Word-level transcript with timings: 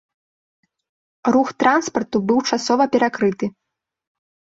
Рух 1.35 1.49
транспарту 1.63 2.17
быў 2.31 2.39
часова 2.53 2.83
перакрыты. 2.97 3.51